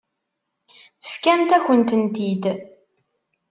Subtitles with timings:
[1.11, 2.43] Fkant-akent-tent-id.